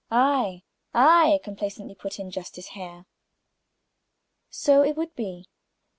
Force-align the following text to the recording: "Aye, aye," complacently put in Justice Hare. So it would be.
"Aye, 0.09 0.63
aye," 0.95 1.39
complacently 1.43 1.93
put 1.93 2.17
in 2.17 2.31
Justice 2.31 2.69
Hare. 2.69 3.05
So 4.49 4.81
it 4.81 4.97
would 4.97 5.15
be. 5.15 5.45